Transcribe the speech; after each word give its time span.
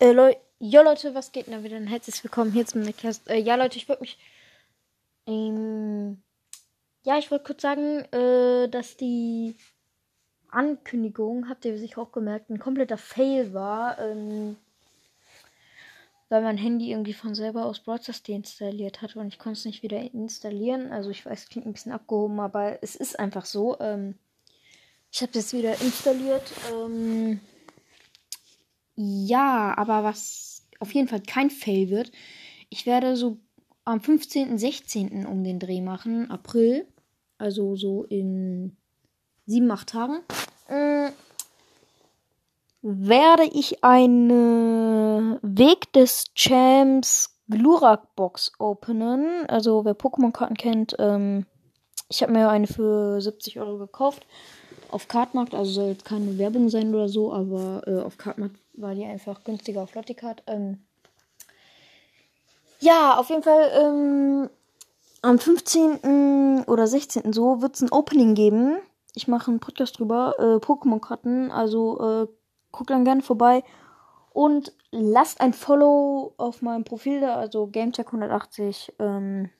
Äh, 0.00 0.12
Leu 0.12 0.32
jo 0.60 0.82
Leute, 0.82 1.12
was 1.14 1.32
geht 1.32 1.48
denn 1.48 1.54
da 1.54 1.64
wieder? 1.64 1.76
Ein 1.76 1.88
herzlich 1.88 2.22
willkommen 2.22 2.52
hier 2.52 2.64
zum 2.64 2.84
Podcast. 2.84 3.28
Äh, 3.28 3.38
ja 3.38 3.56
Leute, 3.56 3.78
ich 3.78 3.88
wollte 3.88 4.02
mich. 4.02 4.16
Ähm, 5.26 6.22
ja, 7.02 7.18
ich 7.18 7.32
wollte 7.32 7.44
kurz 7.44 7.62
sagen, 7.62 8.04
äh, 8.12 8.68
dass 8.68 8.96
die 8.96 9.56
Ankündigung, 10.50 11.48
habt 11.48 11.64
ihr 11.64 11.76
sich 11.78 11.96
auch 11.96 12.12
gemerkt, 12.12 12.48
ein 12.48 12.60
kompletter 12.60 12.96
Fail 12.96 13.52
war. 13.52 13.98
Ähm, 13.98 14.56
weil 16.28 16.42
mein 16.42 16.58
Handy 16.58 16.92
irgendwie 16.92 17.14
von 17.14 17.34
selber 17.34 17.64
aus 17.64 17.80
Broadcast 17.80 18.28
deinstalliert 18.28 19.02
hatte 19.02 19.18
und 19.18 19.28
ich 19.28 19.38
konnte 19.40 19.58
es 19.58 19.64
nicht 19.64 19.82
wieder 19.82 20.00
installieren. 20.00 20.92
Also 20.92 21.10
ich 21.10 21.26
weiß, 21.26 21.42
es 21.42 21.48
klingt 21.48 21.66
ein 21.66 21.72
bisschen 21.72 21.92
abgehoben, 21.92 22.38
aber 22.38 22.80
es 22.82 22.94
ist 22.94 23.18
einfach 23.18 23.46
so. 23.46 23.80
Ähm, 23.80 24.14
ich 25.10 25.22
habe 25.22 25.30
es 25.30 25.50
jetzt 25.50 25.54
wieder 25.54 25.80
installiert. 25.80 26.52
Ähm, 26.72 27.40
ja, 29.00 29.78
aber 29.78 30.02
was 30.02 30.66
auf 30.80 30.92
jeden 30.92 31.06
Fall 31.06 31.20
kein 31.20 31.50
Fail 31.50 31.88
wird, 31.88 32.10
ich 32.68 32.84
werde 32.84 33.16
so 33.16 33.38
am 33.84 34.00
15., 34.00 34.58
16. 34.58 35.24
um 35.24 35.44
den 35.44 35.60
Dreh 35.60 35.80
machen, 35.80 36.30
April, 36.32 36.84
also 37.38 37.76
so 37.76 38.02
in 38.02 38.76
sieben, 39.46 39.70
acht 39.70 39.90
Tagen, 39.90 40.18
äh, 40.66 41.10
werde 42.82 43.44
ich 43.44 43.84
eine 43.84 45.38
Weg 45.42 45.92
des 45.92 46.24
Champs 46.34 47.38
Glurak 47.48 48.16
Box 48.16 48.50
openen. 48.58 49.46
Also 49.46 49.84
wer 49.84 49.94
Pokémon-Karten 49.94 50.56
kennt, 50.56 50.96
ähm, 50.98 51.46
ich 52.08 52.22
habe 52.22 52.32
mir 52.32 52.48
eine 52.48 52.66
für 52.66 53.20
70 53.20 53.60
Euro 53.60 53.78
gekauft 53.78 54.26
auf 54.90 55.08
Kartmarkt, 55.08 55.54
also 55.54 55.70
soll 55.70 55.88
jetzt 55.88 56.04
keine 56.04 56.38
Werbung 56.38 56.68
sein 56.68 56.94
oder 56.94 57.08
so, 57.08 57.32
aber 57.32 57.82
äh, 57.86 58.00
auf 58.00 58.18
Kartmarkt 58.18 58.56
war 58.74 58.94
die 58.94 59.04
einfach 59.04 59.44
günstiger 59.44 59.82
auf 59.82 59.94
Lotticard. 59.94 60.42
Ähm, 60.46 60.78
ja, 62.80 63.16
auf 63.16 63.28
jeden 63.28 63.42
Fall 63.42 63.70
ähm, 63.74 64.50
am 65.22 65.38
15. 65.38 66.64
oder 66.66 66.86
16. 66.86 67.32
so 67.32 67.60
wird 67.60 67.74
es 67.74 67.82
ein 67.82 67.92
Opening 67.92 68.34
geben. 68.34 68.78
Ich 69.14 69.26
mache 69.26 69.50
einen 69.50 69.60
Podcast 69.60 69.98
drüber, 69.98 70.34
äh, 70.38 70.64
Pokémon-Karten, 70.64 71.50
also 71.50 72.00
äh, 72.00 72.26
guckt 72.70 72.90
dann 72.90 73.04
gerne 73.04 73.22
vorbei. 73.22 73.64
Und 74.30 74.72
lasst 74.92 75.40
ein 75.40 75.52
Follow 75.52 76.34
auf 76.36 76.62
meinem 76.62 76.84
Profil 76.84 77.20
da, 77.20 77.34
also 77.36 77.64
GameTech180. 77.64 78.92
Ähm, 79.00 79.50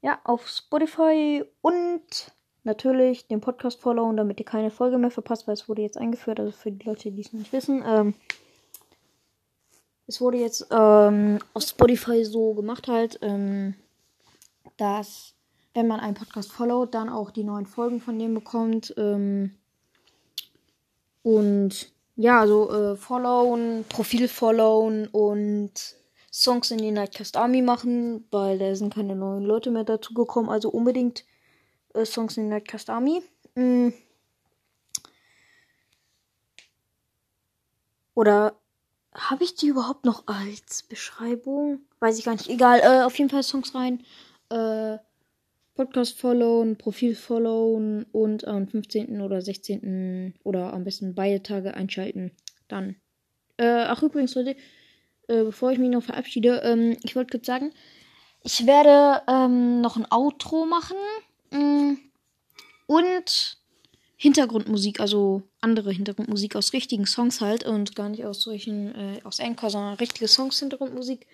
ja, 0.00 0.18
auf 0.24 0.48
Spotify 0.48 1.44
und 1.60 2.32
natürlich 2.68 3.26
den 3.26 3.40
Podcast 3.40 3.80
followen, 3.80 4.16
damit 4.16 4.38
ihr 4.38 4.46
keine 4.46 4.70
Folge 4.70 4.98
mehr 4.98 5.10
verpasst, 5.10 5.48
weil 5.48 5.54
es 5.54 5.68
wurde 5.68 5.82
jetzt 5.82 5.96
eingeführt, 5.96 6.38
also 6.38 6.52
für 6.52 6.70
die 6.70 6.86
Leute, 6.86 7.10
die 7.10 7.20
es 7.22 7.32
nicht 7.32 7.52
wissen. 7.52 7.82
Ähm, 7.84 8.14
es 10.06 10.20
wurde 10.20 10.38
jetzt 10.38 10.66
ähm, 10.70 11.38
auf 11.54 11.62
Spotify 11.62 12.24
so 12.24 12.54
gemacht 12.54 12.86
halt, 12.86 13.18
ähm, 13.22 13.74
dass 14.76 15.34
wenn 15.74 15.86
man 15.86 16.00
einen 16.00 16.14
Podcast 16.14 16.52
followt, 16.52 16.94
dann 16.94 17.08
auch 17.08 17.30
die 17.30 17.44
neuen 17.44 17.66
Folgen 17.66 18.00
von 18.00 18.18
dem 18.18 18.34
bekommt. 18.34 18.94
Ähm, 18.96 19.54
und 21.22 21.90
ja, 22.16 22.40
also 22.40 22.70
äh, 22.70 22.96
followen, 22.96 23.84
Profil 23.88 24.28
followen 24.28 25.08
und 25.08 25.72
Songs 26.32 26.70
in 26.70 26.78
die 26.78 26.90
Nightcast 26.90 27.36
Army 27.36 27.62
machen, 27.62 28.26
weil 28.30 28.58
da 28.58 28.74
sind 28.74 28.94
keine 28.94 29.16
neuen 29.16 29.44
Leute 29.44 29.70
mehr 29.70 29.84
dazu 29.84 30.14
gekommen. 30.14 30.48
Also 30.48 30.68
unbedingt 30.68 31.24
äh, 31.98 32.06
Songs 32.06 32.36
in 32.36 32.48
Nightcast 32.48 32.90
Army. 32.90 33.22
Mm. 33.54 33.90
Oder 38.14 38.56
habe 39.14 39.44
ich 39.44 39.54
die 39.54 39.68
überhaupt 39.68 40.04
noch 40.04 40.26
als 40.26 40.82
Beschreibung? 40.82 41.80
Weiß 42.00 42.18
ich 42.18 42.24
gar 42.24 42.32
nicht. 42.32 42.48
Egal, 42.48 42.80
äh, 42.80 43.04
auf 43.04 43.16
jeden 43.18 43.30
Fall 43.30 43.42
Songs 43.42 43.74
rein. 43.74 44.04
Äh, 44.50 44.98
Podcast 45.74 46.18
followen, 46.18 46.76
Profil 46.76 47.14
followen 47.14 48.04
und 48.10 48.46
am 48.48 48.66
15. 48.66 49.20
oder 49.20 49.40
16. 49.40 50.34
oder 50.42 50.72
am 50.72 50.82
besten 50.82 51.14
beide 51.14 51.42
Tage 51.42 51.74
einschalten. 51.74 52.32
Dann. 52.66 52.96
Äh, 53.58 53.84
ach, 53.86 54.02
übrigens, 54.02 54.34
Leute, 54.34 54.56
äh, 55.28 55.44
bevor 55.44 55.70
ich 55.70 55.78
mich 55.78 55.90
noch 55.90 56.02
verabschiede, 56.02 56.62
ähm, 56.64 56.96
ich 57.04 57.14
wollte 57.14 57.38
kurz 57.38 57.46
sagen, 57.46 57.72
ich 58.42 58.66
werde 58.66 59.22
ähm, 59.28 59.80
noch 59.80 59.96
ein 59.96 60.10
Outro 60.10 60.66
machen. 60.66 60.96
Mm, 61.50 61.94
und 62.86 63.58
Hintergrundmusik, 64.16 65.00
also 65.00 65.42
andere 65.60 65.92
Hintergrundmusik 65.92 66.56
aus 66.56 66.72
richtigen 66.72 67.06
Songs 67.06 67.40
halt 67.40 67.64
und 67.64 67.94
gar 67.94 68.08
nicht 68.08 68.24
aus 68.24 68.42
solchen, 68.42 68.94
äh, 68.94 69.20
aus 69.22 69.38
Anchor, 69.40 69.70
sondern 69.70 69.94
richtige 69.94 70.26
Songs, 70.26 70.58
Hintergrundmusik. 70.58 71.26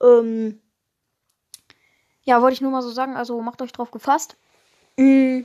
Ähm, 0.00 0.60
ja, 2.24 2.40
wollte 2.40 2.54
ich 2.54 2.60
nur 2.60 2.70
mal 2.70 2.82
so 2.82 2.90
sagen, 2.90 3.16
also 3.16 3.40
macht 3.42 3.60
euch 3.60 3.72
drauf 3.72 3.90
gefasst. 3.90 4.36
Mhm. 4.96 5.44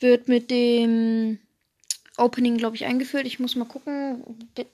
Wird 0.00 0.28
mit 0.28 0.50
dem 0.50 1.38
Opening, 2.16 2.56
glaube 2.56 2.76
ich, 2.76 2.84
eingeführt. 2.84 3.26
Ich 3.26 3.38
muss 3.38 3.56
mal 3.56 3.64
gucken, 3.64 4.24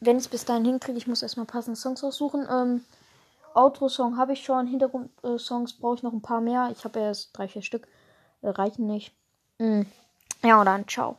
wenn 0.00 0.16
ich 0.16 0.24
es 0.24 0.28
bis 0.28 0.44
dahin 0.44 0.64
hinkriege. 0.64 0.98
Ich 0.98 1.06
muss 1.06 1.22
erstmal 1.22 1.46
passende 1.46 1.78
Songs 1.78 2.04
aussuchen. 2.04 2.46
Ähm, 2.50 2.84
Outro-Song 3.54 4.16
habe 4.16 4.32
ich 4.32 4.44
schon. 4.44 4.66
Hintergrund-Songs 4.66 5.74
brauche 5.74 5.96
ich 5.96 6.02
noch 6.02 6.12
ein 6.12 6.22
paar 6.22 6.40
mehr. 6.40 6.70
Ich 6.72 6.84
habe 6.84 7.00
erst 7.00 7.36
drei, 7.36 7.48
vier 7.48 7.62
Stück. 7.62 7.88
Äh, 8.42 8.50
reichen 8.50 8.86
nicht. 8.86 9.14
Mhm. 9.58 9.86
Ja, 10.42 10.58
und 10.58 10.66
dann 10.66 10.86
ciao. 10.86 11.18